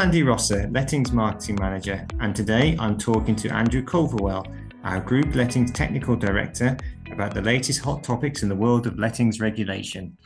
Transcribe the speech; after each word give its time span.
Andy 0.00 0.22
Rosser, 0.22 0.66
Lettings 0.72 1.12
Marketing 1.12 1.56
Manager, 1.60 2.06
and 2.20 2.34
today 2.34 2.74
I'm 2.80 2.96
talking 2.96 3.36
to 3.36 3.50
Andrew 3.50 3.82
Culverwell, 3.82 4.46
our 4.82 4.98
Group 4.98 5.34
Lettings 5.34 5.70
Technical 5.72 6.16
Director, 6.16 6.78
about 7.12 7.34
the 7.34 7.42
latest 7.42 7.82
hot 7.82 8.02
topics 8.02 8.42
in 8.42 8.48
the 8.48 8.56
world 8.56 8.86
of 8.86 8.98
lettings 8.98 9.40
regulation. 9.40 10.16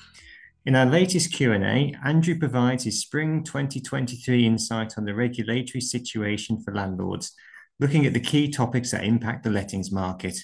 In 0.65 0.77
our 0.77 0.87
latest 0.87 1.33
Q&A, 1.33 1.93
Andrew 2.05 2.39
provides 2.39 2.85
his 2.85 3.01
spring 3.01 3.43
2023 3.43 4.47
insight 4.47 4.97
on 4.97 5.07
the 5.07 5.15
regulatory 5.15 5.81
situation 5.81 6.63
for 6.63 6.73
landlords, 6.73 7.35
looking 7.81 8.07
at 8.07 8.13
the 8.13 8.21
key 8.21 8.49
topics 8.53 8.93
that 8.93 9.03
impact 9.03 9.43
the 9.43 9.51
lettings 9.51 9.91
market. 9.91 10.39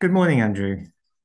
Good 0.00 0.12
morning, 0.12 0.40
Andrew. 0.40 0.84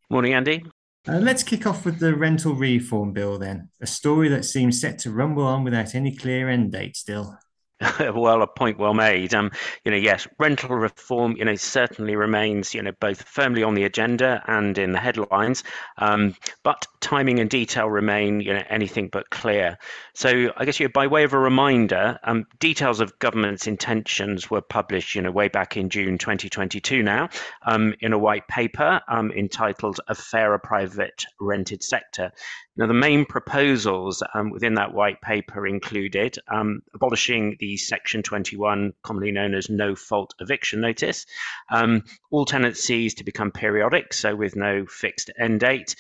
Morning, 0.09 0.33
Andy. 0.33 0.63
Uh, 1.07 1.17
let's 1.17 1.41
kick 1.41 1.65
off 1.65 1.83
with 1.83 1.99
the 1.99 2.15
rental 2.15 2.53
reform 2.53 3.11
bill 3.11 3.39
then, 3.39 3.69
a 3.81 3.87
story 3.87 4.29
that 4.29 4.45
seems 4.45 4.79
set 4.79 4.99
to 4.99 5.09
rumble 5.09 5.43
on 5.43 5.63
without 5.63 5.95
any 5.95 6.15
clear 6.15 6.47
end 6.47 6.71
date 6.71 6.95
still. 6.95 7.35
well, 7.99 8.41
a 8.41 8.47
point 8.47 8.77
well 8.77 8.93
made. 8.93 9.33
Um, 9.33 9.51
you 9.83 9.91
know, 9.91 9.97
yes, 9.97 10.27
rental 10.39 10.75
reform, 10.75 11.35
you 11.37 11.45
know, 11.45 11.55
certainly 11.55 12.15
remains, 12.15 12.73
you 12.73 12.81
know, 12.81 12.91
both 12.99 13.23
firmly 13.23 13.63
on 13.63 13.73
the 13.73 13.83
agenda 13.83 14.43
and 14.47 14.77
in 14.77 14.91
the 14.91 14.99
headlines, 14.99 15.63
um, 15.97 16.35
but 16.63 16.85
timing 16.99 17.39
and 17.39 17.49
detail 17.49 17.89
remain, 17.89 18.41
you 18.41 18.53
know, 18.53 18.63
anything 18.69 19.09
but 19.11 19.29
clear. 19.29 19.77
So, 20.13 20.51
I 20.55 20.65
guess, 20.65 20.79
you 20.79 20.87
know, 20.87 20.91
by 20.93 21.07
way 21.07 21.23
of 21.23 21.33
a 21.33 21.39
reminder, 21.39 22.19
um, 22.23 22.45
details 22.59 22.99
of 22.99 23.17
government's 23.19 23.67
intentions 23.67 24.49
were 24.49 24.61
published, 24.61 25.15
you 25.15 25.21
know, 25.21 25.31
way 25.31 25.47
back 25.47 25.75
in 25.77 25.89
June 25.89 26.17
2022 26.17 27.01
now, 27.01 27.29
um, 27.65 27.95
in 27.99 28.13
a 28.13 28.19
white 28.19 28.47
paper 28.47 29.01
um, 29.07 29.31
entitled 29.31 29.99
"A 30.07 30.15
Fairer 30.15 30.59
Private 30.59 31.25
Rented 31.39 31.83
Sector." 31.83 32.31
Now, 32.77 32.87
the 32.87 32.93
main 32.93 33.25
proposals 33.25 34.23
um, 34.33 34.49
within 34.49 34.75
that 34.75 34.93
white 34.93 35.19
paper 35.21 35.67
included 35.67 36.37
um, 36.47 36.81
abolishing 36.93 37.57
the 37.59 37.75
Section 37.75 38.23
21, 38.23 38.93
commonly 39.03 39.31
known 39.31 39.53
as 39.53 39.69
no 39.69 39.93
fault 39.93 40.33
eviction 40.39 40.79
notice, 40.79 41.25
um, 41.69 42.03
all 42.31 42.45
tenancies 42.45 43.15
to 43.15 43.25
become 43.25 43.51
periodic, 43.51 44.13
so 44.13 44.35
with 44.35 44.55
no 44.55 44.85
fixed 44.85 45.29
end 45.37 45.59
date. 45.59 45.95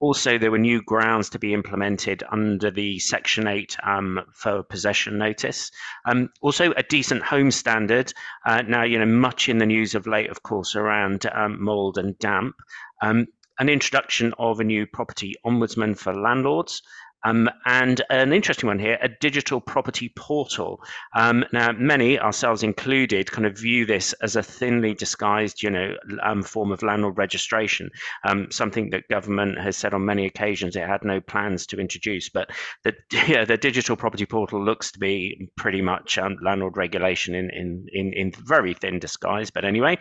Also, 0.00 0.38
there 0.38 0.50
were 0.50 0.58
new 0.58 0.82
grounds 0.82 1.30
to 1.30 1.38
be 1.38 1.52
implemented 1.52 2.22
under 2.30 2.70
the 2.70 2.98
Section 2.98 3.46
8 3.46 3.76
um, 3.82 4.20
for 4.32 4.62
possession 4.62 5.18
notice. 5.18 5.70
Um, 6.06 6.30
also, 6.40 6.72
a 6.72 6.82
decent 6.82 7.22
home 7.22 7.50
standard. 7.50 8.12
Uh, 8.46 8.62
now, 8.62 8.82
you 8.82 8.98
know, 8.98 9.06
much 9.06 9.48
in 9.48 9.58
the 9.58 9.66
news 9.66 9.94
of 9.94 10.06
late, 10.06 10.30
of 10.30 10.42
course, 10.42 10.74
around 10.74 11.26
um, 11.26 11.62
mold 11.62 11.96
and 11.98 12.18
damp. 12.18 12.54
Um, 13.02 13.26
an 13.58 13.68
introduction 13.68 14.34
of 14.38 14.60
a 14.60 14.64
new 14.64 14.86
property 14.86 15.34
ombudsman 15.46 15.96
for 15.96 16.14
landlords. 16.14 16.82
Um, 17.24 17.48
and 17.64 18.02
an 18.10 18.32
interesting 18.32 18.68
one 18.68 18.78
here, 18.78 18.98
a 19.00 19.08
digital 19.08 19.60
property 19.60 20.12
portal. 20.14 20.82
Um, 21.14 21.44
now, 21.52 21.72
many, 21.72 22.18
ourselves 22.18 22.62
included, 22.62 23.30
kind 23.30 23.46
of 23.46 23.58
view 23.58 23.86
this 23.86 24.12
as 24.14 24.36
a 24.36 24.42
thinly 24.42 24.94
disguised, 24.94 25.62
you 25.62 25.70
know, 25.70 25.96
um, 26.22 26.42
form 26.42 26.70
of 26.72 26.82
landlord 26.82 27.18
registration, 27.18 27.90
um, 28.24 28.50
something 28.50 28.90
that 28.90 29.08
government 29.08 29.58
has 29.58 29.76
said 29.76 29.94
on 29.94 30.04
many 30.04 30.26
occasions 30.26 30.76
it 30.76 30.86
had 30.86 31.04
no 31.04 31.20
plans 31.20 31.66
to 31.66 31.80
introduce. 31.80 32.28
But 32.28 32.50
the, 32.82 32.94
yeah, 33.26 33.44
the 33.44 33.56
digital 33.56 33.96
property 33.96 34.26
portal 34.26 34.62
looks 34.62 34.92
to 34.92 34.98
be 34.98 35.50
pretty 35.56 35.82
much 35.82 36.18
um, 36.18 36.36
landlord 36.42 36.76
regulation 36.76 37.34
in, 37.34 37.50
in, 37.50 37.86
in, 37.92 38.12
in, 38.12 38.32
very 38.44 38.74
thin 38.74 38.98
disguise. 38.98 39.50
But 39.50 39.64
anyway, 39.64 39.98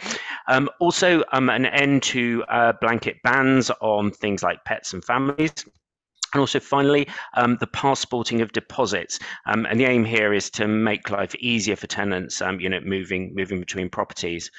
um, 0.48 0.70
also 0.80 1.24
an 1.32 1.66
end 1.66 2.04
to 2.04 2.44
uh, 2.50 2.74
blanket 2.82 3.18
bans 3.24 3.72
on 3.82 4.12
things 4.12 4.44
like 4.44 4.66
pets 4.66 4.94
and 4.94 5.04
families. 5.04 5.54
And 6.34 6.40
also, 6.40 6.60
finally, 6.60 7.08
um, 7.36 7.58
the 7.60 7.68
passporting 7.68 8.42
of 8.42 8.52
deposits. 8.52 9.20
Um, 9.46 9.66
and 9.66 9.80
the 9.80 9.86
aim 9.86 10.04
here 10.04 10.34
is 10.34 10.50
to 10.52 10.68
make 10.68 11.10
life 11.10 11.36
easier 11.36 11.76
for 11.76 11.88
tenants, 11.88 12.42
um, 12.42 12.60
you 12.60 12.70
know, 12.70 12.80
moving 12.82 13.34
moving 13.36 13.60
between 13.60 13.90
properties. 13.90 14.50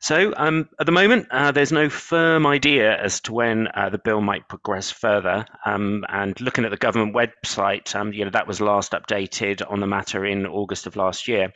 So 0.00 0.32
um, 0.36 0.68
at 0.78 0.86
the 0.86 0.92
moment, 0.92 1.26
uh, 1.30 1.52
there's 1.52 1.72
no 1.72 1.88
firm 1.88 2.46
idea 2.46 2.96
as 3.02 3.20
to 3.22 3.32
when 3.32 3.68
uh, 3.74 3.88
the 3.88 3.98
bill 3.98 4.20
might 4.20 4.48
progress 4.48 4.90
further. 4.90 5.46
Um, 5.64 6.04
and 6.08 6.38
looking 6.40 6.64
at 6.64 6.70
the 6.70 6.76
government 6.76 7.14
website, 7.14 7.94
um, 7.94 8.12
you 8.12 8.24
know, 8.24 8.30
that 8.30 8.46
was 8.46 8.60
last 8.60 8.92
updated 8.92 9.62
on 9.70 9.80
the 9.80 9.86
matter 9.86 10.24
in 10.24 10.46
August 10.46 10.86
of 10.86 10.96
last 10.96 11.28
year. 11.28 11.52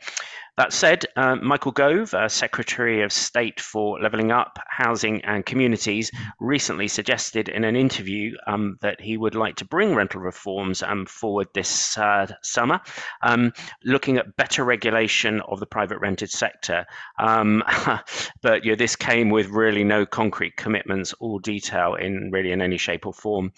That 0.57 0.73
said, 0.73 1.05
uh, 1.15 1.37
Michael 1.37 1.71
Gove, 1.71 2.13
uh, 2.13 2.27
Secretary 2.27 3.03
of 3.03 3.13
State 3.13 3.61
for 3.61 3.99
Levelling 4.01 4.33
Up, 4.33 4.59
Housing 4.67 5.23
and 5.23 5.45
Communities, 5.45 6.11
recently 6.41 6.89
suggested 6.89 7.47
in 7.47 7.63
an 7.63 7.77
interview 7.77 8.35
um, 8.47 8.77
that 8.81 8.99
he 8.99 9.15
would 9.15 9.33
like 9.33 9.55
to 9.55 9.65
bring 9.65 9.95
rental 9.95 10.19
reforms 10.19 10.83
um, 10.83 11.05
forward 11.05 11.47
this 11.53 11.97
uh, 11.97 12.27
summer, 12.43 12.81
um, 13.23 13.53
looking 13.85 14.17
at 14.17 14.35
better 14.35 14.65
regulation 14.65 15.41
of 15.49 15.61
the 15.61 15.65
private 15.65 15.99
rented 15.99 16.29
sector. 16.29 16.85
But 18.41 18.65
you 18.65 18.71
know, 18.71 18.75
this 18.75 18.95
came 18.95 19.29
with 19.29 19.47
really 19.47 19.83
no 19.83 20.05
concrete 20.05 20.55
commitments 20.57 21.13
or 21.19 21.39
detail 21.39 21.95
in 21.95 22.29
really 22.31 22.51
in 22.51 22.61
any 22.61 22.77
shape 22.77 23.05
or 23.05 23.13
form 23.13 23.51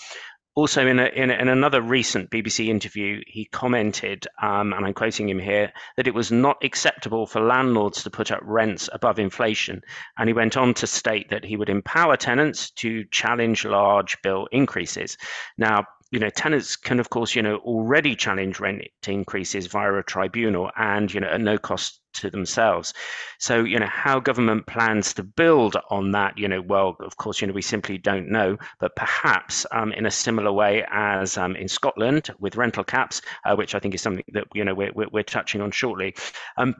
also 0.56 0.86
in, 0.86 1.00
a, 1.00 1.06
in, 1.06 1.32
a, 1.32 1.34
in, 1.34 1.48
another 1.48 1.82
recent 1.82 2.30
BBC 2.30 2.68
interview, 2.68 3.22
he 3.26 3.46
commented, 3.46 4.28
um, 4.42 4.74
and 4.74 4.86
I'm 4.86 4.94
quoting 4.94 5.28
him 5.28 5.40
here, 5.40 5.72
that 5.98 6.08
it 6.08 6.14
was 6.14 6.32
not 6.32 6.64
acceptable 6.64 7.26
for 7.26 7.42
landlords 7.42 8.04
to 8.04 8.12
put 8.12 8.32
up 8.32 8.42
rents 8.44 8.90
above 8.94 9.18
inflation. 9.20 9.82
And 10.18 10.30
he 10.30 10.34
went 10.34 10.56
on 10.56 10.74
to 10.76 10.88
state 10.88 11.30
that 11.30 11.46
he 11.46 11.58
would 11.58 11.70
empower 11.70 12.18
tenants 12.18 12.70
to 12.72 13.04
challenge 13.06 13.66
large 13.66 14.22
bill 14.22 14.48
increases. 14.52 15.18
Now, 15.58 15.86
you 16.14 16.20
know, 16.20 16.30
tenants 16.30 16.76
can, 16.76 17.00
of 17.00 17.10
course, 17.10 17.34
you 17.34 17.42
know, 17.42 17.56
already 17.58 18.16
challenge 18.16 18.60
rent 18.60 18.84
increases 19.08 19.66
via 19.66 19.92
a 19.96 20.04
tribunal 20.04 20.70
and, 20.78 21.12
you 21.12 21.20
know, 21.20 21.28
at 21.28 21.42
no 21.42 21.58
cost 21.58 22.02
to 22.14 22.30
themselves. 22.30 22.94
So, 23.40 23.64
you 23.64 23.80
know, 23.80 23.88
how 23.88 24.20
government 24.20 24.68
plans 24.68 25.16
to 25.16 25.24
build 25.24 25.76
on 25.90 26.12
that, 26.12 26.38
you 26.38 26.48
know, 26.48 26.62
well, 26.62 26.96
of 27.00 27.18
course, 27.18 27.42
you 27.42 27.48
know, 27.48 27.54
we 27.54 27.64
simply 27.64 27.98
don't 27.98 28.30
know, 28.30 28.60
but 28.80 28.96
perhaps 28.96 29.66
um, 29.72 29.92
in 29.92 30.06
a 30.06 30.12
similar 30.12 30.52
way 30.52 30.86
as 30.92 31.36
um, 31.36 31.56
in 31.56 31.68
Scotland 31.68 32.30
with 32.38 32.58
rental 32.58 32.84
caps, 32.84 33.24
uh, 33.44 33.56
which 33.56 33.74
I 33.74 33.80
think 33.80 33.96
is 33.96 34.02
something 34.04 34.24
that, 34.34 34.46
you 34.54 34.64
know, 34.64 34.76
we're, 34.76 34.92
we're 34.94 35.24
touching 35.24 35.62
on 35.62 35.72
shortly. 35.72 36.14
Um, 36.58 36.76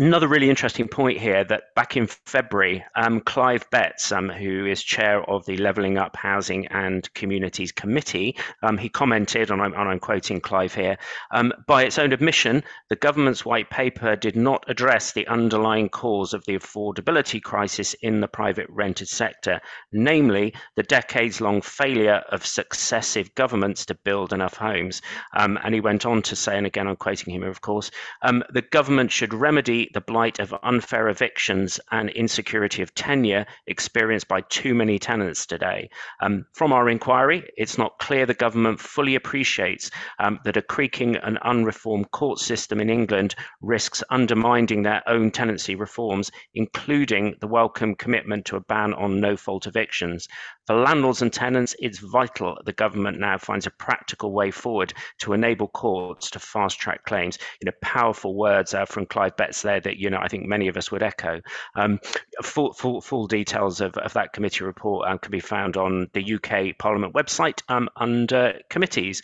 Another 0.00 0.28
really 0.28 0.48
interesting 0.48 0.88
point 0.88 1.18
here 1.18 1.44
that 1.44 1.74
back 1.76 1.94
in 1.94 2.06
February, 2.06 2.82
um, 2.96 3.20
Clive 3.20 3.68
Betts, 3.68 4.10
um, 4.12 4.30
who 4.30 4.64
is 4.64 4.82
chair 4.82 5.22
of 5.28 5.44
the 5.44 5.58
Levelling 5.58 5.98
Up 5.98 6.16
Housing 6.16 6.66
and 6.68 7.12
Communities 7.12 7.70
Committee, 7.70 8.34
um, 8.62 8.78
he 8.78 8.88
commented, 8.88 9.50
and 9.50 9.60
I'm, 9.60 9.74
and 9.74 9.90
I'm, 9.90 9.98
quoting 9.98 10.40
Clive 10.40 10.72
here, 10.72 10.96
um, 11.32 11.52
by 11.66 11.84
its 11.84 11.98
own 11.98 12.14
admission, 12.14 12.64
the 12.88 12.96
government's 12.96 13.44
white 13.44 13.68
paper 13.68 14.16
did 14.16 14.36
not 14.36 14.64
address 14.68 15.12
the 15.12 15.26
underlying 15.26 15.90
cause 15.90 16.32
of 16.32 16.46
the 16.46 16.56
affordability 16.56 17.42
crisis 17.42 17.92
in 18.00 18.22
the 18.22 18.28
private 18.28 18.70
rented 18.70 19.08
sector, 19.08 19.60
namely 19.92 20.54
the 20.76 20.82
decades 20.82 21.42
long 21.42 21.60
failure 21.60 22.22
of 22.30 22.46
successive 22.46 23.34
governments 23.34 23.84
to 23.84 23.94
build 23.96 24.32
enough 24.32 24.54
homes. 24.54 25.02
Um, 25.36 25.58
and 25.62 25.74
he 25.74 25.80
went 25.82 26.06
on 26.06 26.22
to 26.22 26.34
say, 26.34 26.56
and 26.56 26.66
again, 26.66 26.88
I'm 26.88 26.96
quoting 26.96 27.34
him, 27.34 27.42
of 27.42 27.60
course, 27.60 27.90
um, 28.22 28.42
the 28.48 28.62
government 28.62 29.12
should 29.12 29.34
remedy 29.34 29.89
the 29.92 30.00
blight 30.00 30.38
of 30.38 30.54
unfair 30.62 31.08
evictions 31.08 31.80
and 31.90 32.10
insecurity 32.10 32.82
of 32.82 32.94
tenure 32.94 33.46
experienced 33.66 34.28
by 34.28 34.40
too 34.42 34.74
many 34.74 34.98
tenants 34.98 35.46
today. 35.46 35.88
Um, 36.20 36.46
from 36.54 36.72
our 36.72 36.88
inquiry, 36.88 37.48
it's 37.56 37.78
not 37.78 37.98
clear 37.98 38.26
the 38.26 38.34
government 38.34 38.80
fully 38.80 39.14
appreciates 39.14 39.90
um, 40.18 40.38
that 40.44 40.56
a 40.56 40.62
creaking 40.62 41.16
and 41.16 41.38
unreformed 41.42 42.10
court 42.10 42.38
system 42.38 42.80
in 42.80 42.90
England 42.90 43.34
risks 43.60 44.02
undermining 44.10 44.82
their 44.82 45.02
own 45.06 45.30
tenancy 45.30 45.74
reforms, 45.74 46.30
including 46.54 47.36
the 47.40 47.48
welcome 47.48 47.94
commitment 47.94 48.44
to 48.46 48.56
a 48.56 48.60
ban 48.60 48.94
on 48.94 49.20
no 49.20 49.36
fault 49.36 49.66
evictions. 49.66 50.28
For 50.70 50.76
landlords 50.76 51.20
and 51.20 51.32
tenants, 51.32 51.74
it's 51.80 51.98
vital 51.98 52.56
the 52.64 52.72
government 52.72 53.18
now 53.18 53.38
finds 53.38 53.66
a 53.66 53.72
practical 53.72 54.30
way 54.30 54.52
forward 54.52 54.92
to 55.18 55.32
enable 55.32 55.66
courts 55.66 56.30
to 56.30 56.38
fast 56.38 56.78
track 56.78 57.04
claims. 57.04 57.38
You 57.60 57.66
know, 57.66 57.76
powerful 57.82 58.36
words 58.36 58.72
uh, 58.72 58.84
from 58.84 59.06
Clive 59.06 59.36
Betts 59.36 59.62
there 59.62 59.80
that, 59.80 59.96
you 59.96 60.10
know, 60.10 60.20
I 60.22 60.28
think 60.28 60.46
many 60.46 60.68
of 60.68 60.76
us 60.76 60.92
would 60.92 61.02
echo. 61.02 61.40
Um, 61.74 61.98
full, 62.44 62.72
full, 62.72 63.00
full 63.00 63.26
details 63.26 63.80
of, 63.80 63.96
of 63.96 64.12
that 64.12 64.32
committee 64.32 64.62
report 64.62 65.08
um, 65.08 65.18
can 65.18 65.32
be 65.32 65.40
found 65.40 65.76
on 65.76 66.06
the 66.12 66.34
UK 66.34 66.78
Parliament 66.78 67.14
website 67.14 67.62
um, 67.68 67.88
under 67.96 68.60
committees. 68.70 69.22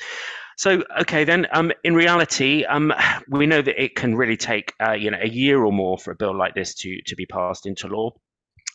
So, 0.57 0.83
okay, 1.03 1.23
then, 1.23 1.47
um, 1.53 1.71
in 1.85 1.95
reality, 1.95 2.65
um, 2.65 2.93
we 3.29 3.47
know 3.47 3.63
that 3.63 3.81
it 3.81 3.95
can 3.95 4.17
really 4.17 4.37
take, 4.37 4.73
uh, 4.85 4.95
you 4.95 5.13
know, 5.13 5.19
a 5.23 5.29
year 5.29 5.65
or 5.65 5.73
more 5.73 5.97
for 5.97 6.11
a 6.11 6.17
bill 6.17 6.37
like 6.37 6.57
this 6.57 6.75
to 6.75 7.01
to 7.03 7.15
be 7.15 7.25
passed 7.25 7.67
into 7.67 7.87
law. 7.87 8.11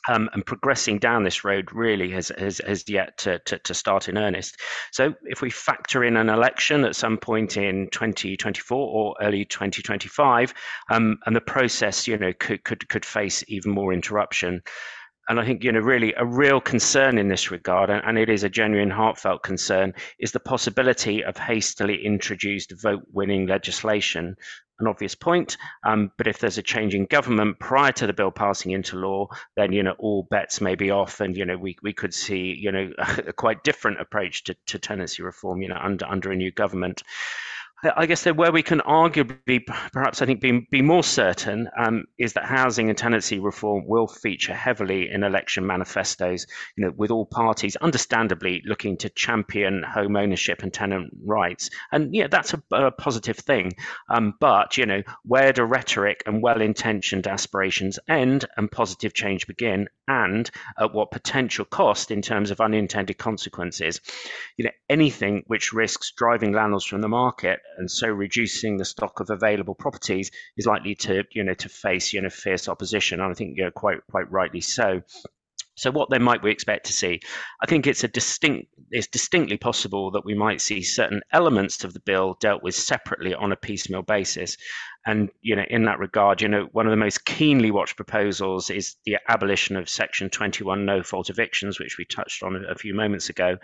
Um, 0.09 0.29
and 0.33 0.43
progressing 0.43 0.97
down 0.97 1.23
this 1.23 1.43
road 1.43 1.71
really 1.71 2.09
has, 2.11 2.31
has, 2.37 2.59
has 2.65 2.89
yet 2.89 3.19
to, 3.19 3.37
to, 3.39 3.59
to, 3.59 3.73
start 3.75 4.09
in 4.09 4.17
earnest. 4.17 4.59
So, 4.91 5.13
if 5.25 5.41
we 5.41 5.51
factor 5.51 6.03
in 6.03 6.17
an 6.17 6.27
election 6.27 6.85
at 6.85 6.95
some 6.95 7.17
point 7.17 7.55
in 7.55 7.87
2024 7.91 8.77
or 8.77 9.15
early 9.21 9.45
2025, 9.45 10.53
um, 10.89 11.19
and 11.25 11.35
the 11.35 11.41
process, 11.41 12.07
you 12.07 12.17
know, 12.17 12.33
could, 12.33 12.63
could, 12.63 12.89
could 12.89 13.05
face 13.05 13.43
even 13.47 13.71
more 13.71 13.93
interruption. 13.93 14.63
And 15.31 15.39
I 15.39 15.45
think 15.45 15.63
you 15.63 15.71
know 15.71 15.79
really 15.79 16.13
a 16.17 16.25
real 16.25 16.59
concern 16.59 17.17
in 17.17 17.29
this 17.29 17.51
regard, 17.51 17.89
and, 17.89 18.17
it 18.17 18.29
is 18.29 18.43
a 18.43 18.49
genuine, 18.49 18.89
heartfelt 18.89 19.43
concern, 19.43 19.93
is 20.19 20.33
the 20.33 20.41
possibility 20.41 21.23
of 21.23 21.37
hastily 21.37 22.05
introduced 22.05 22.73
vote-winning 22.73 23.47
legislation 23.47 24.35
an 24.81 24.87
obvious 24.87 25.15
point. 25.15 25.55
Um, 25.85 26.11
but 26.17 26.27
if 26.27 26.39
there's 26.39 26.57
a 26.57 26.63
change 26.63 26.95
in 26.95 27.05
government 27.05 27.59
prior 27.59 27.93
to 27.93 28.07
the 28.07 28.13
bill 28.13 28.31
passing 28.31 28.71
into 28.71 28.97
law, 28.97 29.27
then 29.55 29.71
you 29.71 29.83
know 29.83 29.95
all 29.99 30.27
bets 30.29 30.59
may 30.59 30.75
be 30.75 30.91
off, 30.91 31.21
and 31.21 31.37
you 31.37 31.45
know 31.45 31.57
we, 31.57 31.77
we 31.81 31.93
could 31.93 32.13
see 32.13 32.53
you 32.59 32.73
know 32.73 32.91
a 32.97 33.31
quite 33.31 33.63
different 33.63 34.01
approach 34.01 34.43
to, 34.45 34.55
to 34.65 34.79
tenancy 34.79 35.23
reform, 35.23 35.61
you 35.61 35.69
know 35.69 35.79
under 35.81 36.05
under 36.07 36.31
a 36.31 36.35
new 36.35 36.51
government. 36.51 37.03
I 37.83 38.05
guess 38.05 38.23
that 38.23 38.35
where 38.35 38.51
we 38.51 38.61
can 38.61 38.79
arguably, 38.81 39.65
perhaps 39.91 40.21
I 40.21 40.27
think, 40.27 40.39
be, 40.39 40.67
be 40.69 40.83
more 40.83 41.03
certain 41.03 41.67
um, 41.75 42.05
is 42.19 42.33
that 42.33 42.45
housing 42.45 42.89
and 42.89 42.97
tenancy 42.97 43.39
reform 43.39 43.87
will 43.87 44.07
feature 44.07 44.53
heavily 44.53 45.09
in 45.09 45.23
election 45.23 45.65
manifestos, 45.65 46.45
you 46.77 46.85
know, 46.85 46.91
with 46.95 47.09
all 47.09 47.25
parties 47.25 47.75
understandably 47.77 48.61
looking 48.65 48.97
to 48.97 49.09
champion 49.09 49.83
home 49.83 50.15
ownership 50.15 50.61
and 50.61 50.71
tenant 50.71 51.11
rights. 51.25 51.71
And 51.91 52.13
yeah, 52.13 52.27
that's 52.27 52.53
a, 52.53 52.61
a 52.71 52.91
positive 52.91 53.37
thing. 53.37 53.73
Um, 54.09 54.35
but, 54.39 54.77
you 54.77 54.85
know, 54.85 55.01
where 55.23 55.51
do 55.51 55.63
rhetoric 55.63 56.23
and 56.27 56.41
well-intentioned 56.43 57.25
aspirations 57.25 57.97
end 58.07 58.45
and 58.57 58.71
positive 58.71 59.13
change 59.13 59.47
begin? 59.47 59.87
And 60.07 60.51
at 60.79 60.93
what 60.93 61.11
potential 61.11 61.65
cost 61.65 62.11
in 62.11 62.21
terms 62.21 62.51
of 62.51 62.61
unintended 62.61 63.17
consequences? 63.17 64.01
You 64.57 64.65
know, 64.65 64.71
anything 64.89 65.43
which 65.47 65.73
risks 65.73 66.11
driving 66.15 66.51
landlords 66.51 66.85
from 66.85 67.01
the 67.01 67.07
market 67.07 67.59
and 67.77 67.89
so 67.89 68.07
reducing 68.07 68.77
the 68.77 68.85
stock 68.85 69.19
of 69.19 69.29
available 69.29 69.75
properties 69.75 70.31
is 70.57 70.65
likely 70.65 70.95
to 70.95 71.23
you 71.31 71.43
know 71.43 71.53
to 71.53 71.69
face 71.69 72.13
you 72.13 72.21
know 72.21 72.29
fierce 72.29 72.67
opposition 72.67 73.19
and 73.19 73.31
I 73.31 73.33
think 73.33 73.57
you 73.57 73.63
know 73.63 73.71
quite 73.71 73.99
quite 74.09 74.31
rightly 74.31 74.61
so 74.61 75.01
so 75.75 75.89
what 75.89 76.09
then 76.09 76.21
might 76.21 76.43
we 76.43 76.51
expect 76.51 76.85
to 76.87 76.93
see? 76.93 77.21
I 77.61 77.65
think 77.65 77.87
it's 77.87 78.03
a 78.03 78.07
distinct 78.07 78.67
it's 78.91 79.07
distinctly 79.07 79.57
possible 79.57 80.11
that 80.11 80.25
we 80.25 80.35
might 80.35 80.59
see 80.59 80.83
certain 80.83 81.21
elements 81.31 81.83
of 81.83 81.93
the 81.93 82.01
bill 82.01 82.37
dealt 82.39 82.61
with 82.61 82.75
separately 82.75 83.33
on 83.33 83.51
a 83.51 83.55
piecemeal 83.55 84.03
basis. 84.03 84.57
And 85.05 85.31
you 85.41 85.55
know, 85.55 85.65
in 85.67 85.85
that 85.85 85.99
regard, 85.99 86.41
you 86.41 86.47
know, 86.47 86.69
one 86.73 86.85
of 86.85 86.91
the 86.91 86.97
most 86.97 87.25
keenly 87.25 87.71
watched 87.71 87.95
proposals 87.95 88.69
is 88.69 88.97
the 89.05 89.17
abolition 89.27 89.75
of 89.75 89.89
Section 89.89 90.29
21 90.29 90.85
no 90.85 91.01
fault 91.01 91.29
evictions, 91.29 91.79
which 91.79 91.97
we 91.97 92.05
touched 92.05 92.43
on 92.43 92.63
a 92.69 92.75
few 92.75 92.93
moments 92.93 93.29
ago. 93.29 93.57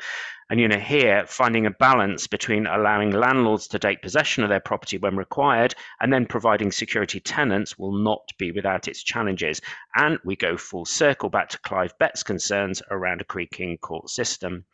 And 0.50 0.62
you 0.62 0.68
know, 0.68 0.80
here 0.80 1.26
finding 1.28 1.66
a 1.66 1.72
balance 1.72 2.26
between 2.26 2.68
allowing 2.68 3.12
landlords 3.12 3.68
to 3.68 3.80
take 3.80 4.02
possession 4.02 4.44
of 4.44 4.50
their 4.50 4.62
property 4.62 4.98
when 4.98 5.18
required, 5.18 5.76
and 6.00 6.12
then 6.12 6.26
providing 6.26 6.72
security 6.72 7.20
tenants 7.20 7.78
will 7.78 7.92
not 7.92 8.32
be 8.40 8.52
without 8.52 8.88
its 8.88 9.04
challenges. 9.04 9.62
And 9.96 10.20
we 10.24 10.38
go 10.38 10.56
full 10.56 10.86
circle 10.86 11.30
back 11.30 11.50
to 11.50 11.60
Clive 11.60 11.98
Betts' 12.00 12.24
concerns 12.24 12.82
around 12.90 13.22
a 13.22 13.26
creaking 13.26 13.78
court 13.80 14.10
system. 14.10 14.66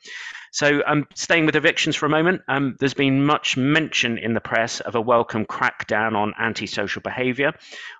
So, 0.52 0.84
um, 0.86 1.08
staying 1.16 1.48
with 1.48 1.56
evictions 1.56 1.96
for 1.96 2.06
a 2.06 2.10
moment, 2.10 2.44
um, 2.48 2.76
there's 2.80 2.94
been 2.94 3.26
much 3.26 3.58
mention 3.58 4.20
in 4.20 4.36
the 4.36 4.42
press 4.42 4.80
of 4.82 4.94
a 4.94 5.02
welcome 5.02 5.46
crackdown 5.46 6.16
on 6.16 6.36
antisocial 6.54 7.02
behaviour, 7.02 7.52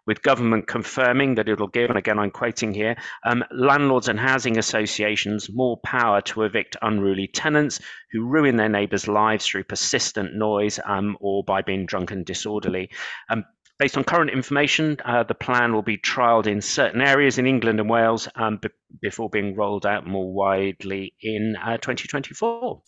with 0.06 0.22
government 0.22 0.68
confirming 0.68 1.36
that 1.36 1.50
it'll 1.50 1.68
give, 1.68 1.90
and 1.90 1.98
again 1.98 2.20
I'm 2.20 2.32
quoting 2.32 2.74
here, 2.74 2.96
um, 3.26 3.44
landlords 3.52 4.08
and 4.08 4.20
housing 4.20 4.58
associations 4.58 5.50
more 5.52 5.78
power 5.84 6.22
to 6.22 6.44
evict 6.44 6.78
unruly 6.82 7.28
tenants 7.28 7.80
who 8.12 8.26
ruin 8.26 8.58
their 8.58 8.70
neighbours' 8.70 9.08
lives 9.08 9.46
through 9.48 9.64
persistent 9.64 10.36
noise 10.36 10.80
um, 10.86 11.18
or 11.20 11.44
by 11.44 11.62
being 11.62 11.86
drunk 11.86 12.12
and 12.12 12.26
disorderly. 12.26 12.90
Um, 13.30 13.44
Based 13.80 13.98
on 13.98 14.04
current 14.04 14.30
information, 14.30 14.98
uh, 15.04 15.24
the 15.24 15.34
plan 15.34 15.74
will 15.74 15.82
be 15.82 15.98
trialled 15.98 16.46
in 16.46 16.62
certain 16.62 17.02
areas 17.02 17.40
in 17.40 17.48
England 17.48 17.80
and 17.80 17.90
Wales 17.90 18.30
um, 18.36 18.60
b- 18.62 18.70
before 19.02 19.30
being 19.32 19.56
rolled 19.56 19.86
out 19.86 20.06
more 20.06 20.32
widely 20.32 21.16
in 21.22 21.56
uh, 21.56 21.78
2024. 21.78 22.82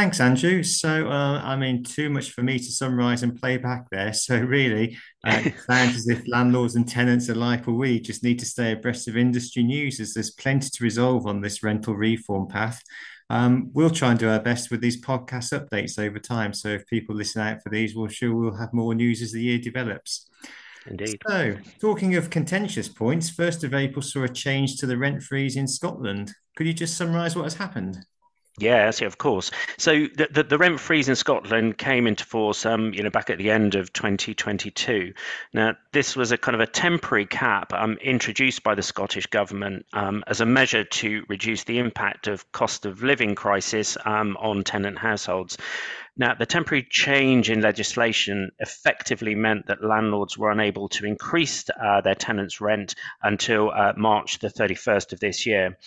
Thanks, 0.00 0.18
Andrew. 0.18 0.62
So, 0.62 1.10
uh, 1.10 1.42
I 1.44 1.56
mean, 1.56 1.84
too 1.84 2.08
much 2.08 2.30
for 2.30 2.42
me 2.42 2.58
to 2.58 2.72
summarise 2.72 3.22
and 3.22 3.38
play 3.38 3.58
back 3.58 3.84
there. 3.90 4.14
So, 4.14 4.40
really, 4.40 4.96
uh, 5.26 5.42
it 5.44 5.54
sounds 5.70 5.94
as 5.94 6.08
if 6.08 6.26
landlords 6.26 6.74
and 6.74 6.88
tenants 6.88 7.28
alike, 7.28 7.68
or 7.68 7.74
we 7.74 8.00
just 8.00 8.24
need 8.24 8.38
to 8.38 8.46
stay 8.46 8.72
abreast 8.72 9.08
of 9.08 9.18
industry 9.18 9.62
news 9.62 10.00
as 10.00 10.14
there's 10.14 10.30
plenty 10.30 10.70
to 10.70 10.84
resolve 10.84 11.26
on 11.26 11.42
this 11.42 11.62
rental 11.62 11.94
reform 11.94 12.48
path. 12.48 12.82
Um, 13.28 13.68
we'll 13.74 13.90
try 13.90 14.12
and 14.12 14.18
do 14.18 14.30
our 14.30 14.40
best 14.40 14.70
with 14.70 14.80
these 14.80 14.98
podcast 15.04 15.52
updates 15.52 15.98
over 15.98 16.18
time. 16.18 16.54
So 16.54 16.68
if 16.68 16.86
people 16.86 17.14
listen 17.14 17.42
out 17.42 17.62
for 17.62 17.68
these, 17.68 17.94
we'll 17.94 18.08
sure 18.08 18.34
we'll 18.34 18.56
have 18.56 18.72
more 18.72 18.94
news 18.94 19.20
as 19.20 19.32
the 19.32 19.42
year 19.42 19.58
develops. 19.58 20.30
Indeed. 20.86 21.20
So, 21.28 21.58
talking 21.78 22.14
of 22.14 22.30
contentious 22.30 22.88
points, 22.88 23.28
first 23.28 23.64
of 23.64 23.74
April 23.74 24.00
saw 24.00 24.22
a 24.22 24.30
change 24.30 24.78
to 24.78 24.86
the 24.86 24.96
rent 24.96 25.22
freeze 25.22 25.56
in 25.56 25.68
Scotland. 25.68 26.32
Could 26.56 26.66
you 26.66 26.72
just 26.72 26.96
summarise 26.96 27.36
what 27.36 27.44
has 27.44 27.56
happened? 27.56 27.98
Yes, 28.58 29.00
of 29.00 29.16
course. 29.16 29.50
So 29.78 30.06
the, 30.14 30.28
the, 30.30 30.42
the, 30.42 30.58
rent 30.58 30.80
freeze 30.80 31.08
in 31.08 31.16
Scotland 31.16 31.78
came 31.78 32.06
into 32.06 32.24
force, 32.24 32.66
um, 32.66 32.92
you 32.92 33.02
know, 33.02 33.08
back 33.08 33.30
at 33.30 33.38
the 33.38 33.50
end 33.50 33.74
of 33.74 33.92
2022. 33.92 35.14
Now, 35.54 35.76
this 35.92 36.14
was 36.14 36.30
a 36.32 36.36
kind 36.36 36.54
of 36.54 36.60
a 36.60 36.66
temporary 36.66 37.26
cap 37.26 37.72
um, 37.72 37.96
introduced 38.02 38.62
by 38.62 38.74
the 38.74 38.82
Scottish 38.82 39.26
government 39.26 39.86
um, 39.94 40.24
as 40.26 40.40
a 40.40 40.46
measure 40.46 40.84
to 40.84 41.24
reduce 41.28 41.64
the 41.64 41.78
impact 41.78 42.26
of 42.26 42.50
cost 42.52 42.84
of 42.84 43.02
living 43.02 43.34
crisis 43.34 43.96
um, 44.04 44.36
on 44.38 44.62
tenant 44.62 44.98
households. 44.98 45.56
Now, 46.20 46.34
the 46.34 46.44
temporary 46.44 46.82
change 46.82 47.48
in 47.48 47.62
legislation 47.62 48.50
effectively 48.58 49.34
meant 49.34 49.68
that 49.68 49.82
landlords 49.82 50.36
were 50.36 50.50
unable 50.50 50.86
to 50.90 51.06
increase 51.06 51.64
uh, 51.70 52.02
their 52.02 52.14
tenants' 52.14 52.60
rent 52.60 52.94
until 53.22 53.70
uh, 53.70 53.94
March 53.96 54.38
the 54.38 54.48
31st 54.48 55.14
of 55.14 55.20
this 55.20 55.46
year. 55.46 55.78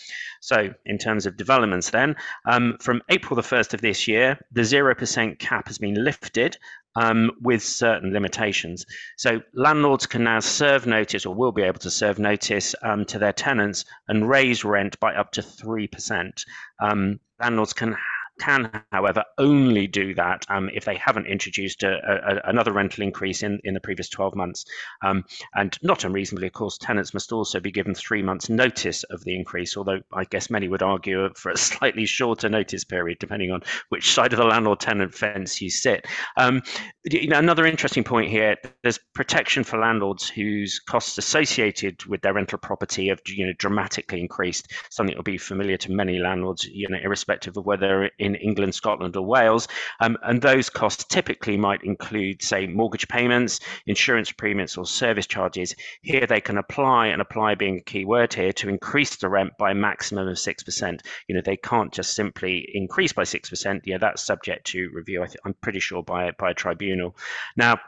So, 0.41 0.74
in 0.88 0.97
terms 0.97 1.27
of 1.27 1.38
developments, 1.38 1.91
then, 1.91 2.15
um, 2.45 2.77
from 2.81 3.03
April 3.09 3.35
the 3.35 3.44
1st 3.44 3.75
of 3.75 3.81
this 3.81 4.07
year, 4.07 4.39
the 4.51 4.62
0% 4.62 5.38
cap 5.38 5.68
has 5.68 5.77
been 5.77 6.03
lifted. 6.03 6.57
Um, 6.95 7.31
with 7.41 7.63
certain 7.63 8.13
limitations. 8.13 8.86
So, 9.18 9.41
landlords 9.56 10.06
can 10.06 10.24
now 10.24 10.39
serve 10.41 10.86
notice 10.86 11.25
or 11.25 11.33
will 11.33 11.51
be 11.51 11.63
able 11.63 11.79
to 11.79 11.89
serve 11.89 12.19
notice 12.19 12.75
um, 12.83 13.06
to 13.06 13.18
their 13.18 13.33
tenants 13.33 13.86
and 14.07 14.29
raise 14.29 14.63
rent 14.63 15.00
by 15.00 15.15
up 15.15 15.31
to 15.31 15.41
3%. 15.41 16.45
Um, 16.79 17.19
landlords 17.39 17.74
can 17.74 17.95
can, 18.39 18.83
however, 18.91 19.24
only 19.38 19.88
do 19.88 20.13
that 20.15 20.45
um, 20.50 20.69
if 20.74 20.85
they 20.85 20.95
haven't 20.95 21.27
introduced 21.27 21.83
a, 21.83 21.94
a, 21.94 22.50
another 22.50 22.71
rental 22.71 23.03
increase 23.03 23.44
in, 23.44 23.59
in 23.63 23.74
the 23.74 23.80
previous 23.80 24.09
12 24.09 24.35
months. 24.35 24.65
Um, 25.03 25.24
and 25.56 25.77
not 25.81 26.03
unreasonably, 26.03 26.47
of 26.47 26.53
course, 26.53 26.77
tenants 26.77 27.13
must 27.13 27.31
also 27.31 27.59
be 27.59 27.71
given 27.71 27.94
three 27.94 28.21
months' 28.21 28.50
notice 28.50 29.03
of 29.03 29.24
the 29.24 29.36
increase, 29.36 29.77
although 29.77 30.01
I 30.12 30.25
guess 30.25 30.50
many 30.50 30.67
would 30.67 30.81
argue 30.81 31.29
for 31.36 31.51
a 31.51 31.58
slightly 31.58 32.05
shorter 32.05 32.50
notice 32.50 32.84
period, 32.84 33.19
depending 33.19 33.51
on 33.51 33.63
which 33.89 34.12
side 34.12 34.34
of 34.34 34.39
the 34.39 34.46
landlord 34.46 34.79
tenant 34.79 35.13
fence 35.13 35.62
you 35.62 35.69
sit. 35.69 36.05
Um, 36.38 36.62
you 37.03 37.27
know, 37.27 37.39
another 37.39 37.65
interesting 37.65 38.03
point 38.03 38.29
here 38.29 38.55
there's 38.81 39.00
protection 39.13 39.63
for 39.63 39.79
landlords 39.79 40.29
whose 40.29 40.79
costs 40.79 41.17
associated 41.17 42.03
with 42.05 42.22
their 42.22 42.34
rental 42.34 42.58
property 42.58 43.08
have 43.10 43.19
you 43.27 43.46
know, 43.46 43.53
dramatically 43.58 44.19
increased, 44.19 44.72
something 44.89 45.13
that 45.13 45.17
will 45.17 45.24
be 45.24 45.38
familiar 45.38 45.77
to 45.77 45.91
many 45.91 46.19
landlords, 46.19 46.65
you 46.65 46.88
know, 46.89 46.98
irrespective 47.03 47.58
of 47.58 47.65
whether 47.65 48.10
in 48.24 48.36
England, 48.36 48.75
Scotland, 48.75 49.15
or 49.15 49.25
Wales. 49.25 49.68
Um, 50.00 50.18
and 50.24 50.42
those 50.42 50.70
costs 50.70 51.03
typically 51.03 51.58
might 51.58 51.84
include, 51.84 52.42
say, 52.42 52.68
mortgage 52.68 53.08
payments, 53.08 53.60
insurance 53.86 54.32
premiums, 54.32 54.77
or 54.77 54.86
service 54.86 55.27
charges. 55.27 55.75
Here 56.01 56.25
they 56.25 56.42
can 56.42 56.58
apply, 56.58 57.08
and 57.08 57.22
apply 57.22 57.56
being 57.56 57.77
a 57.77 57.84
key 57.84 58.06
word 58.06 58.34
here, 58.34 58.53
to 58.53 58.70
increase 58.70 59.18
the 59.18 59.30
rent 59.30 59.53
by 59.58 59.72
a 59.72 59.75
maximum 59.75 60.27
of 60.27 60.38
6%. 60.38 61.00
You 61.27 61.36
know, 61.36 61.42
they 61.44 61.58
can't 61.58 61.94
just 61.94 62.15
simply 62.15 62.68
increase 62.74 63.13
by 63.13 63.24
6%. 63.24 63.82
Yeah, 63.86 63.98
that's 63.98 64.25
subject 64.25 64.68
to 64.68 64.89
review, 64.94 65.24
I 65.24 65.27
am 65.46 65.56
pretty 65.62 65.80
sure, 65.80 66.03
by, 66.03 66.32
by 66.32 66.51
a 66.51 66.53
tribunal. 66.53 67.15
Now, 67.58 67.80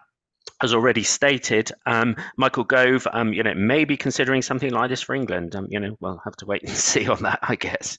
as 0.62 0.74
already 0.74 1.04
stated, 1.04 1.72
um, 1.86 2.16
Michael 2.38 2.64
Gove, 2.64 3.08
um, 3.12 3.34
you 3.34 3.44
know, 3.44 3.54
may 3.56 3.84
be 3.84 3.98
considering 3.98 4.42
something 4.42 4.72
like 4.72 4.90
this 4.90 5.02
for 5.02 5.16
England. 5.16 5.56
Um, 5.56 5.68
you 5.70 5.80
know, 5.80 5.98
we'll 6.00 6.22
have 6.24 6.36
to 6.38 6.46
wait 6.46 6.64
and 6.64 6.72
see 6.76 7.08
on 7.10 7.24
that, 7.24 7.40
I 7.42 7.56
guess. 7.56 7.98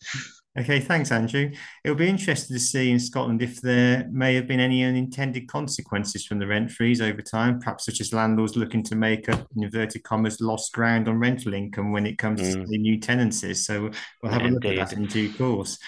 Okay, 0.59 0.81
thanks, 0.81 1.13
Andrew. 1.13 1.53
It'll 1.85 1.97
be 1.97 2.09
interesting 2.09 2.57
to 2.57 2.61
see 2.61 2.91
in 2.91 2.99
Scotland 2.99 3.43
if 3.43 3.61
there 3.61 4.09
may 4.11 4.35
have 4.35 4.47
been 4.47 4.59
any 4.59 4.85
unintended 4.85 5.49
consequences 5.49 6.25
from 6.25 6.39
the 6.39 6.47
rent 6.47 6.71
freeze 6.71 7.03
over 7.03 7.21
time, 7.21 7.61
perhaps 7.61 7.85
such 7.85 8.01
as 8.01 8.15
landlords 8.15 8.57
looking 8.57 8.83
to 8.85 8.95
make 8.95 9.29
up, 9.29 9.47
in 9.55 9.65
inverted 9.65 10.03
commas, 10.03 10.41
lost 10.41 10.73
ground 10.73 11.09
on 11.09 11.19
rental 11.19 11.53
income 11.53 11.93
when 11.93 12.07
it 12.07 12.17
comes 12.17 12.41
mm. 12.41 12.53
to 12.55 12.65
the 12.67 12.79
new 12.79 12.99
tenancies. 12.99 13.67
So 13.67 13.91
we'll 14.23 14.33
have 14.33 14.43
a 14.43 14.49
look 14.49 14.65
at 14.65 14.77
that 14.77 14.93
in 14.95 15.05
due 15.07 15.31
course. 15.35 15.79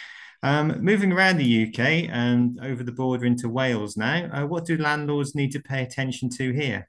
Um, 0.42 0.84
moving 0.84 1.12
around 1.12 1.38
the 1.38 1.66
UK 1.66 2.10
and 2.10 2.60
over 2.62 2.84
the 2.84 2.92
border 2.92 3.25
into 3.25 3.48
Wales 3.48 3.96
now, 3.96 4.28
uh, 4.32 4.46
what 4.46 4.66
do 4.66 4.76
landlords 4.76 5.34
need 5.34 5.52
to 5.52 5.60
pay 5.60 5.82
attention 5.82 6.28
to 6.30 6.52
here? 6.52 6.88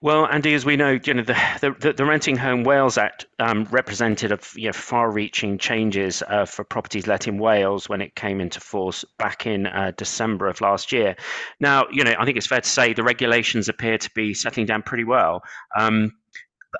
Well, 0.00 0.26
Andy, 0.26 0.54
as 0.54 0.64
we 0.64 0.76
know, 0.76 0.96
you 1.04 1.14
know 1.14 1.24
the 1.24 1.36
the, 1.80 1.92
the 1.92 2.04
Renting 2.04 2.36
Home 2.36 2.62
Wales 2.62 2.96
Act 2.96 3.26
um, 3.40 3.64
represented 3.72 4.30
a, 4.30 4.38
you 4.54 4.66
know, 4.66 4.72
far-reaching 4.72 5.58
changes 5.58 6.22
uh, 6.28 6.44
for 6.44 6.62
properties 6.62 7.08
let 7.08 7.26
in 7.26 7.36
Wales 7.38 7.88
when 7.88 8.00
it 8.00 8.14
came 8.14 8.40
into 8.40 8.60
force 8.60 9.04
back 9.18 9.44
in 9.44 9.66
uh, 9.66 9.90
December 9.96 10.46
of 10.46 10.60
last 10.60 10.92
year. 10.92 11.16
Now, 11.58 11.86
you 11.90 12.04
know, 12.04 12.14
I 12.16 12.24
think 12.24 12.36
it's 12.36 12.46
fair 12.46 12.60
to 12.60 12.68
say 12.68 12.92
the 12.92 13.02
regulations 13.02 13.68
appear 13.68 13.98
to 13.98 14.10
be 14.14 14.34
settling 14.34 14.66
down 14.66 14.84
pretty 14.84 15.04
well. 15.04 15.42
Um, 15.76 16.12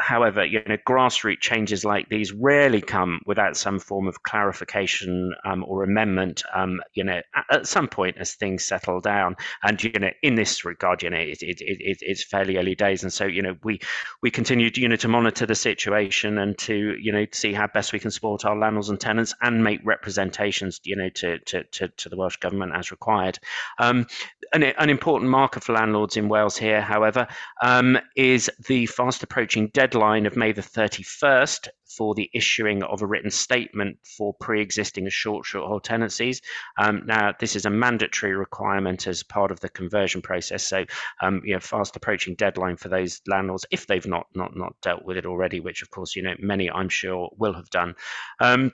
however, 0.01 0.45
you 0.45 0.63
know, 0.67 0.77
grassroots 0.87 1.41
changes 1.41 1.85
like 1.85 2.09
these 2.09 2.33
rarely 2.33 2.81
come 2.81 3.21
without 3.27 3.57
some 3.57 3.79
form 3.79 4.07
of 4.07 4.23
clarification 4.23 5.35
um, 5.45 5.65
or 5.67 5.83
amendment. 5.83 6.43
Um, 6.55 6.81
you 6.95 7.05
know, 7.05 7.21
at, 7.35 7.45
at, 7.51 7.67
some 7.67 7.89
point 7.89 8.17
as 8.19 8.35
things 8.35 8.65
settle 8.65 9.01
down, 9.01 9.37
and 9.63 9.83
you 9.83 9.93
know, 9.93 10.11
in 10.23 10.35
this 10.35 10.65
regard, 10.65 11.03
you 11.03 11.11
know, 11.11 11.19
it, 11.19 11.43
it, 11.43 11.61
it, 11.61 11.99
it's 12.01 12.25
fairly 12.25 12.57
early 12.57 12.75
days, 12.75 13.03
and 13.03 13.13
so 13.13 13.25
you 13.25 13.43
know, 13.43 13.57
we 13.65 13.81
we 14.23 14.31
continue, 14.31 14.71
to, 14.71 14.81
you 14.81 14.89
know, 14.89 14.97
to 14.97 15.09
monitor 15.09 15.47
the 15.47 15.55
situation 15.55 16.39
and 16.39 16.59
to 16.59 16.97
you 17.01 17.13
know 17.13 17.27
see 17.33 17.53
how 17.53 17.67
best 17.67 17.93
we 17.93 17.99
can 17.99 18.11
support 18.11 18.45
our 18.45 18.57
landlords 18.57 18.91
and 18.91 19.01
tenants 19.01 19.35
and 19.43 19.65
make 19.65 19.81
representations, 19.85 20.81
you 20.85 20.97
know, 20.97 21.09
to 21.11 21.39
to 21.41 21.65
to, 21.65 21.89
to 21.89 22.09
the 22.09 22.17
Welsh 22.17 22.37
government 22.37 22.73
as 22.75 22.91
required. 22.91 23.39
Um, 23.79 24.07
an, 24.53 24.63
an, 24.63 24.91
important 24.91 25.31
marker 25.31 25.61
for 25.61 25.75
landlords 25.75 26.17
in 26.17 26.29
Wales 26.29 26.57
here, 26.57 26.81
however, 26.81 27.27
um, 27.63 27.99
is 28.17 28.51
the 28.67 28.87
fast 28.87 29.23
approaching 29.23 29.69
deadline 29.79 30.27
of 30.27 30.37
May 30.37 30.51
the 30.51 30.61
31st 30.61 31.69
for 31.97 32.13
the 32.17 32.29
issuing 32.35 32.83
of 32.83 33.01
a 33.01 33.07
written 33.07 33.31
statement 33.31 33.97
for 34.17 34.35
pre-existing 34.41 35.09
short 35.09 35.47
short 35.47 35.69
hold 35.69 35.85
tenancies. 35.85 36.41
Um, 36.79 37.05
now, 37.07 37.33
this 37.39 37.55
is 37.55 37.65
a 37.65 37.71
mandatory 37.71 38.35
requirement 38.35 39.07
as 39.07 39.23
part 39.23 39.53
of 39.53 39.61
the 39.61 39.69
conversion 39.69 40.21
process. 40.21 40.67
So, 40.67 40.85
um, 41.23 41.43
you 41.45 41.55
know, 41.55 41.61
fast 41.61 41.95
approaching 41.95 42.35
deadline 42.35 42.77
for 42.77 42.89
those 42.89 43.21
landlords 43.29 43.67
if 43.71 43.87
they've 43.87 44.05
not 44.05 44.27
not 44.35 44.57
not 44.57 44.75
dealt 44.83 45.05
with 45.05 45.17
it 45.17 45.27
already, 45.27 45.61
which 45.61 45.83
of 45.83 45.91
course 45.91 46.17
you 46.17 46.25
know 46.25 46.35
many 46.41 46.69
I'm 46.69 46.89
sure 46.89 47.31
will 47.39 47.55
have 47.55 47.71
done. 47.71 47.95
Um, 48.41 48.73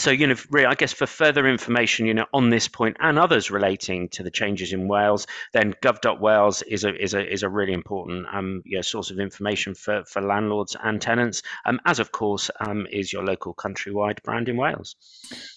so, 0.00 0.10
you 0.10 0.26
know, 0.26 0.34
I 0.66 0.74
guess 0.74 0.94
for 0.94 1.06
further 1.06 1.46
information, 1.46 2.06
you 2.06 2.14
know, 2.14 2.24
on 2.32 2.48
this 2.48 2.68
point 2.68 2.96
and 3.00 3.18
others 3.18 3.50
relating 3.50 4.08
to 4.10 4.22
the 4.22 4.30
changes 4.30 4.72
in 4.72 4.88
Wales, 4.88 5.26
then 5.52 5.74
gov.wales 5.82 6.62
is 6.62 6.84
a 6.84 6.94
is 7.00 7.12
a 7.12 7.30
is 7.30 7.42
a 7.42 7.50
really 7.50 7.74
important 7.74 8.26
um, 8.32 8.62
you 8.64 8.76
know, 8.76 8.82
source 8.82 9.10
of 9.10 9.20
information 9.20 9.74
for 9.74 10.02
for 10.06 10.22
landlords 10.22 10.74
and 10.82 11.02
tenants, 11.02 11.42
um, 11.66 11.78
as 11.84 11.98
of 11.98 12.12
course 12.12 12.50
um, 12.60 12.86
is 12.90 13.12
your 13.12 13.24
local 13.24 13.54
countrywide 13.54 14.22
brand 14.22 14.48
in 14.48 14.56
Wales. 14.56 14.96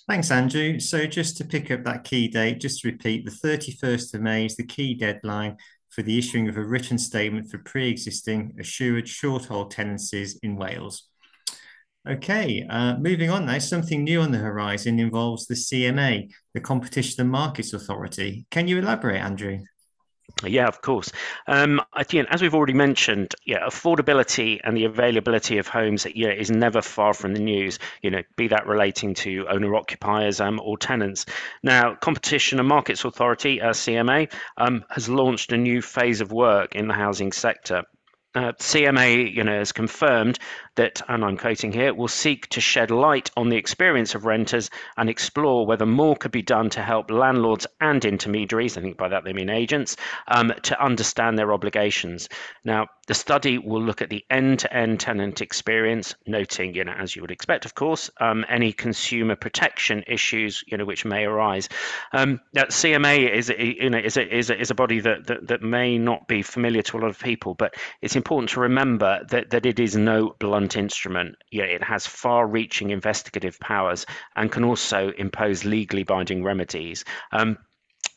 Thanks, 0.10 0.30
Andrew. 0.30 0.78
So, 0.78 1.06
just 1.06 1.38
to 1.38 1.46
pick 1.46 1.72
up 1.72 1.86
that 1.86 2.04
key 2.04 2.28
date, 2.28 2.60
just 2.60 2.82
to 2.82 2.90
repeat, 2.90 3.24
the 3.24 3.32
31st 3.32 4.14
of 4.14 4.22
May 4.22 4.46
is 4.46 4.58
the 4.58 4.66
key 4.66 4.94
deadline 4.94 5.56
for 5.90 6.02
the 6.02 6.18
issuing 6.18 6.50
of 6.50 6.58
a 6.58 6.64
written 6.64 6.98
statement 6.98 7.50
for 7.50 7.60
pre-existing 7.60 8.56
assured 8.60 9.08
short 9.08 9.46
hold 9.46 9.72
tenancies 9.72 10.38
in 10.44 10.58
Wales. 10.58 11.04
Okay, 12.10 12.66
uh, 12.70 12.98
moving 12.98 13.30
on 13.30 13.46
now, 13.46 13.60
something 13.60 14.04
new 14.04 14.20
on 14.20 14.32
the 14.32 14.38
horizon 14.38 15.00
involves 15.00 15.48
the 15.48 15.54
CMA, 15.54 16.30
the 16.54 16.60
Competition 16.60 17.22
and 17.22 17.32
Markets 17.32 17.72
Authority. 17.72 18.46
Can 18.52 18.68
you 18.68 18.80
elaborate, 18.80 19.22
Andrew? 19.22 19.60
Yeah, 20.46 20.68
of 20.68 20.82
course. 20.82 21.12
Um, 21.48 21.82
I 21.94 22.04
think, 22.04 22.28
as 22.30 22.42
we've 22.42 22.56
already 22.56 22.74
mentioned, 22.74 23.34
yeah, 23.46 23.66
affordability 23.66 24.60
and 24.64 24.76
the 24.76 24.86
availability 24.86 25.58
of 25.58 25.68
homes 25.68 26.06
yeah, 26.14 26.32
is 26.32 26.52
never 26.52 26.82
far 26.82 27.14
from 27.14 27.34
the 27.34 27.40
news. 27.40 27.80
You 28.02 28.12
know, 28.12 28.24
be 28.36 28.48
that 28.50 28.68
relating 28.68 29.14
to 29.16 29.48
owner 29.48 29.76
occupiers 29.76 30.42
um, 30.42 30.60
or 30.62 30.78
tenants. 30.78 31.26
Now, 31.62 31.96
Competition 31.96 32.60
and 32.60 32.68
Markets 32.68 33.06
Authority, 33.06 33.62
uh, 33.62 33.70
CMA, 33.70 34.32
um, 34.58 34.84
has 34.90 35.08
launched 35.08 35.52
a 35.54 35.58
new 35.58 35.82
phase 35.82 36.20
of 36.20 36.32
work 36.32 36.76
in 36.76 36.88
the 36.88 36.94
housing 36.94 37.32
sector. 37.32 37.84
Uh, 38.36 38.52
CMA, 38.54 39.32
you 39.34 39.44
know, 39.44 39.60
has 39.60 39.72
confirmed 39.72 40.40
that, 40.76 41.02
and 41.08 41.24
I'm 41.24 41.38
quoting 41.38 41.72
here, 41.72 41.94
will 41.94 42.08
seek 42.08 42.48
to 42.50 42.62
shed 42.62 42.92
light 42.92 43.30
on 43.38 43.50
the 43.50 43.58
experience 43.58 44.16
of 44.16 44.26
renters 44.26 44.70
and 44.98 45.10
explore 45.10 45.66
whether 45.66 45.86
more 45.86 46.16
could 46.16 46.32
be 46.32 46.42
done 46.42 46.70
to 46.72 46.82
help 46.82 47.12
landlords 47.12 47.68
and 47.80 48.04
intermediaries, 48.04 48.78
I 48.78 48.82
think 48.82 48.98
by 48.98 49.10
that 49.10 49.24
they 49.24 49.34
mean 49.34 49.50
agents, 49.50 49.96
um, 50.28 50.54
to 50.64 50.84
understand 50.84 51.38
their 51.38 51.54
obligations. 51.54 52.30
Now, 52.64 52.88
the 53.08 53.14
study 53.14 53.58
will 53.58 53.82
look 53.82 54.02
at 54.02 54.10
the 54.10 54.24
end-to-end 54.30 55.00
tenant 55.00 55.42
experience, 55.42 56.16
noting, 56.26 56.74
you 56.74 56.86
know, 56.86 56.94
as 56.94 57.16
you 57.16 57.22
would 57.22 57.32
expect, 57.32 57.66
of 57.66 57.76
course, 57.76 58.10
um, 58.22 58.46
any 58.48 58.72
consumer 58.72 59.36
protection 59.36 60.04
issues, 60.08 60.64
you 60.68 60.78
know, 60.78 60.86
which 60.86 61.04
may 61.04 61.26
arise. 61.26 61.68
Um, 62.14 62.40
now, 62.54 62.64
CMA 62.64 63.30
is, 63.30 63.50
you 63.50 63.90
know, 63.90 63.98
is 63.98 64.16
a, 64.16 64.36
is 64.36 64.50
a, 64.50 64.60
is 64.60 64.72
a 64.72 64.76
body 64.76 65.02
that, 65.02 65.28
that, 65.28 65.48
that 65.48 65.62
may 65.62 65.98
not 65.98 66.28
be 66.28 66.42
familiar 66.42 66.82
to 66.84 66.98
a 66.98 67.00
lot 67.00 67.10
of 67.10 67.20
people, 67.20 67.56
but 67.56 67.76
it's 68.02 68.16
important 68.16 68.50
to 68.52 68.62
remember 68.62 69.22
that, 69.30 69.50
that 69.50 69.66
it 69.66 69.80
is 69.80 69.98
no 69.98 70.36
blunt 70.64 70.78
instrument. 70.78 71.36
It 71.52 71.84
has 71.84 72.08
far-reaching 72.08 72.92
investigative 72.92 73.60
powers 73.60 74.06
and 74.36 74.50
can 74.50 74.64
also 74.64 75.12
impose 75.18 75.66
legally 75.66 76.04
binding 76.04 76.42
remedies. 76.42 77.04
Um, 77.34 77.58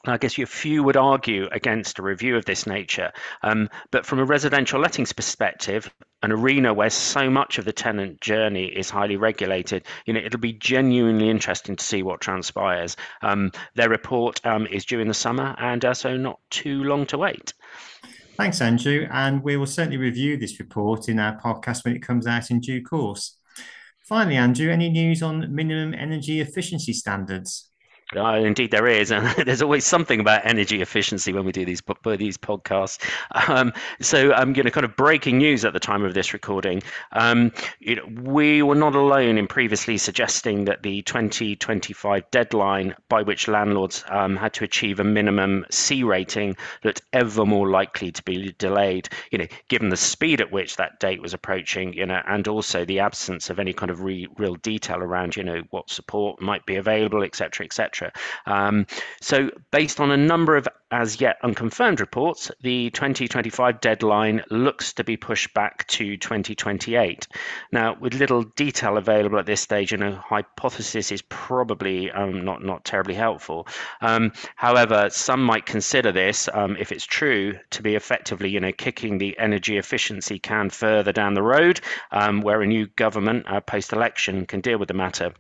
I 0.07 0.19
guess 0.19 0.39
a 0.39 0.47
few 0.47 0.85
would 0.85 0.97
argue 0.97 1.49
against 1.51 1.99
a 1.99 2.03
review 2.03 2.37
of 2.37 2.45
this 2.45 2.65
nature, 2.65 3.11
um, 3.43 3.69
but 3.91 4.07
from 4.07 4.21
a 4.21 4.25
residential 4.25 4.81
lettings 4.81 5.13
perspective, 5.13 5.93
an 6.23 6.31
arena 6.31 6.73
where 6.73 6.91
so 6.91 7.29
much 7.29 7.59
of 7.59 7.65
the 7.65 7.73
tenant 7.73 8.21
journey 8.21 8.67
is 8.67 8.89
highly 8.89 9.17
regulated, 9.17 9.85
you 10.05 10.15
know, 10.15 10.21
it'll 10.21 10.39
be 10.39 10.53
genuinely 10.53 11.29
interesting 11.29 11.75
to 11.75 11.85
see 11.85 12.05
what 12.05 12.21
transpires. 12.21 12.97
Um, 13.23 13.51
their 13.75 13.89
report 13.89 14.41
um, 14.47 14.69
is 14.69 14.85
due 14.85 15.01
in 15.01 15.09
the 15.09 15.15
summer, 15.15 15.57
and 15.59 15.85
uh, 15.85 15.95
so 15.95 16.17
not 16.17 16.39
too 16.51 16.85
long 16.85 17.07
to 17.07 17.19
wait. 17.19 17.53
Thanks, 18.37 18.61
Andrew, 18.61 19.09
and 19.11 19.43
we 19.43 19.57
will 19.57 19.65
certainly 19.65 19.97
review 19.97 20.37
this 20.37 20.59
report 20.59 21.09
in 21.09 21.19
our 21.19 21.41
podcast 21.41 21.87
when 21.87 21.97
it 21.97 22.03
comes 22.03 22.27
out 22.27 22.51
in 22.51 22.61
due 22.61 22.83
course. 22.83 23.39
Finally, 24.07 24.37
Andrew, 24.37 24.71
any 24.71 24.91
news 24.91 25.23
on 25.23 25.55
minimum 25.55 25.95
energy 25.95 26.41
efficiency 26.41 26.93
standards? 26.93 27.71
Uh, 28.15 28.35
indeed, 28.35 28.71
there 28.71 28.87
is, 28.87 29.11
and 29.11 29.27
there's 29.47 29.63
always 29.63 29.85
something 29.85 30.21
about 30.21 30.47
energy 30.47 30.81
efficiency 30.81 31.33
when 31.33 31.45
we 31.45 31.51
do 31.51 31.65
these 31.65 31.83
these 32.19 32.39
podcasts. 32.39 32.99
Um, 33.49 33.73
so, 34.01 34.33
I'm 34.33 34.55
you 34.55 34.63
know, 34.63 34.71
kind 34.71 34.85
of 34.85 34.95
breaking 34.95 35.39
news 35.39 35.65
at 35.65 35.73
the 35.73 35.81
time 35.81 36.05
of 36.05 36.15
this 36.15 36.33
recording. 36.33 36.85
Um, 37.13 37.51
you 37.81 37.97
know, 37.97 38.05
we 38.23 38.63
were 38.63 38.77
not 38.77 38.95
alone 38.95 39.39
in 39.39 39.49
previously 39.49 39.99
suggesting 39.99 40.67
that 40.67 40.85
the 40.85 41.03
2025 41.03 42.31
deadline 42.31 42.95
by 43.09 43.23
which 43.23 43.49
landlords 43.49 44.05
um, 44.09 44.37
had 44.37 44.53
to 44.55 44.65
achieve 44.65 45.01
a 45.01 45.05
minimum 45.05 45.67
C 45.71 46.05
rating 46.05 46.57
looked 46.85 47.03
ever 47.13 47.45
more 47.45 47.69
likely 47.69 48.13
to 48.13 48.23
be 48.23 48.55
delayed. 48.59 49.09
You 49.33 49.39
know, 49.39 49.47
given 49.69 49.89
the 49.89 49.97
speed 49.97 50.41
at 50.41 50.53
which 50.53 50.77
that 50.77 51.01
date 51.01 51.21
was 51.21 51.35
approaching, 51.35 51.93
you 51.93 52.07
know, 52.07 52.23
and 52.29 52.47
also 52.47 52.85
the 52.85 53.01
absence 53.01 53.51
of 53.51 53.59
any 53.59 53.73
kind 53.73 53.91
of 53.91 54.03
re- 54.03 54.29
real 54.39 54.55
detail 54.55 54.99
around, 54.99 55.35
you 55.35 55.43
know, 55.43 55.63
what 55.71 55.91
support 55.91 56.41
might 56.41 56.65
be 56.67 56.77
available, 56.77 57.25
etc., 57.25 57.67
etc. 57.67 57.96
Um, 58.47 58.87
so, 59.21 59.51
based 59.71 60.01
on 60.01 60.11
a 60.11 60.17
number 60.17 60.57
of 60.57 60.69
as 60.93 61.21
yet 61.21 61.37
unconfirmed 61.43 61.99
reports, 61.99 62.51
the 62.61 62.91
2025 62.91 63.81
deadline 63.81 64.43
looks 64.51 64.93
to 64.93 65.03
be 65.03 65.17
pushed 65.17 65.53
back 65.53 65.85
to 65.89 66.17
2028. 66.17 67.27
Now, 67.73 67.97
with 67.99 68.15
little 68.15 68.43
detail 68.43 68.97
available 68.97 69.39
at 69.39 69.47
this 69.47 69.61
stage, 69.61 69.93
and 69.93 70.05
a 70.05 70.15
hypothesis 70.17 71.11
is 71.11 71.23
probably 71.23 72.11
um, 72.13 72.45
not 72.45 72.63
not 72.63 72.85
terribly 72.85 73.15
helpful. 73.15 73.67
Um, 74.01 74.33
however, 74.55 75.09
some 75.11 75.43
might 75.43 75.67
consider 75.67 76.13
this, 76.13 76.49
um, 76.53 76.77
if 76.79 76.93
it's 76.93 77.05
true, 77.05 77.59
to 77.71 77.83
be 77.83 77.97
effectively, 77.97 78.51
you 78.51 78.61
know, 78.61 78.73
kicking 78.73 79.19
the 79.19 79.37
energy 79.39 79.79
efficiency 79.79 80.39
can 80.39 80.71
further 80.71 81.13
down 81.13 81.35
the 81.35 81.43
road, 81.43 81.81
um, 82.13 82.41
where 82.43 82.63
a 82.63 82.67
new 82.67 82.87
government 82.97 83.45
uh, 83.49 83.61
post-election 83.61 84.47
can 84.47 84.61
deal 84.61 84.79
with 84.79 84.89
the 84.89 84.95
matter. 84.95 85.33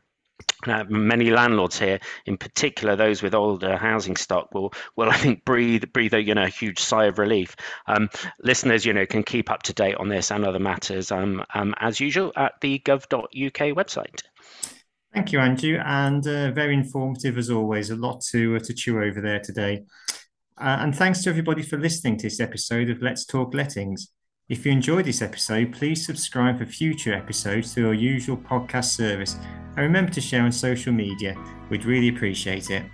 Uh, 0.66 0.85
many 0.88 1.31
landlords 1.31 1.78
here, 1.78 2.00
in 2.25 2.37
particular 2.37 2.97
those 2.97 3.23
with 3.23 3.35
older 3.35 3.76
housing 3.76 4.16
stock, 4.16 4.52
will 4.52 4.73
will 4.97 5.11
I 5.16 5.16
think 5.16 5.45
breathe 5.45 5.85
breathe 5.93 6.14
a 6.14 6.23
you 6.23 6.35
know 6.35 6.45
a 6.45 6.49
huge 6.49 6.78
sigh 6.78 7.07
of 7.07 7.19
relief. 7.19 7.57
Um, 7.87 8.09
listeners, 8.43 8.85
you 8.85 8.93
know, 8.93 9.07
can 9.07 9.23
keep 9.23 9.50
up 9.50 9.62
to 9.64 9.73
date 9.73 9.97
on 9.97 10.09
this 10.09 10.31
and 10.31 10.45
other 10.45 10.59
matters 10.59 11.12
um, 11.12 11.45
um, 11.55 11.75
as 11.81 12.00
usual 12.00 12.33
at 12.37 12.55
the 12.61 12.81
gov.uk 12.85 13.31
website. 13.31 14.23
Thank 15.14 15.33
you, 15.33 15.38
Andrew, 15.38 15.78
and 15.85 16.26
uh, 16.26 16.50
very 16.50 16.75
informative 16.75 17.38
as 17.38 17.50
always. 17.50 17.90
A 17.90 17.97
lot 17.97 18.21
to 18.33 18.57
uh, 18.57 18.59
to 18.61 18.75
chew 18.75 19.02
over 19.02 19.21
there 19.21 19.40
today. 19.40 19.85
Uh, 20.59 20.78
and 20.81 20.97
thanks 20.97 21.23
to 21.23 21.31
everybody 21.31 21.62
for 21.62 21.76
listening 21.76 22.16
to 22.16 22.26
this 22.26 22.40
episode 22.40 22.88
of 22.88 23.02
Let's 23.02 23.26
Talk 23.26 23.52
Lettings. 23.52 24.09
If 24.49 24.64
you 24.64 24.73
enjoyed 24.73 25.05
this 25.05 25.23
episode, 25.23 25.73
please 25.73 26.07
subscribe 26.07 26.59
for 26.59 26.66
future 26.66 27.12
episodes 27.12 27.75
through 27.75 27.88
our 27.88 27.95
usual 27.95 28.37
podcast 28.37 28.97
service 28.97 29.37
and 29.76 29.85
remember 29.85 30.11
to 30.12 30.21
share 30.21 30.42
on 30.42 30.52
social 30.52 30.92
media. 30.92 31.37
We'd 31.68 31.85
really 31.85 32.09
appreciate 32.09 32.71
it. 32.71 32.85